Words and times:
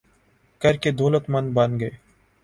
کر 0.61 0.75
کے 0.77 0.91
دولتمند 0.91 1.53
بن 1.53 1.79
گئے 1.79 1.89